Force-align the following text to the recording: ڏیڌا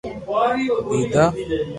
ڏیڌا 0.95 1.23